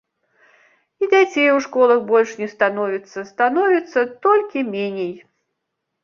[1.01, 5.13] І дзяцей у школах больш не становіцца, становіцца толькі меней.